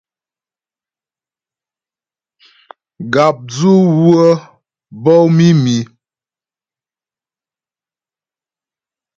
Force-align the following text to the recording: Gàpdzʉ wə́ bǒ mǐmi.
Gàpdzʉ 3.13 3.63
wə́ 4.05 4.29
bǒ 5.03 5.13
mǐmi. 5.35 5.77